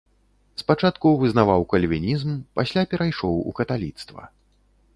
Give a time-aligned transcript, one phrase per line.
[0.61, 4.21] Спачатку вызнаваў кальвінізм, пасля перайшоў у каталіцтва.